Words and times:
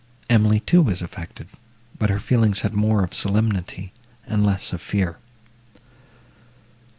Emily 0.31 0.59
too 0.61 0.81
was 0.81 1.03
affected, 1.03 1.47
but 1.99 2.09
her 2.09 2.19
feelings 2.19 2.61
had 2.61 2.73
more 2.73 3.03
of 3.03 3.13
solemnity, 3.13 3.93
and 4.25 4.43
less 4.43 4.73
of 4.73 4.81
fear. 4.81 5.19